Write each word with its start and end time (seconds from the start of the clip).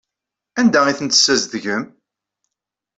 Anda 0.59 0.79
ay 0.85 0.95
tent-tessazedgem? 0.99 1.83